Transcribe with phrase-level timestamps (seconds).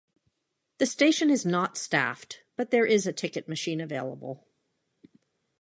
[0.79, 4.47] The station is not staffed, but there is a ticket machine available.